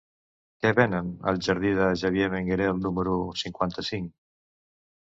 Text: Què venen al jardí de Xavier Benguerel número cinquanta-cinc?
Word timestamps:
Què 0.63 0.71
venen 0.79 1.11
al 1.33 1.37
jardí 1.49 1.75
de 1.81 1.91
Xavier 2.01 2.33
Benguerel 2.35 2.83
número 2.89 3.17
cinquanta-cinc? 3.45 4.15